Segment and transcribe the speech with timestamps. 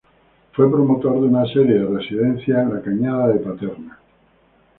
[0.53, 3.99] Fue promotor de una serie de residencias en la Cañada de Paterna.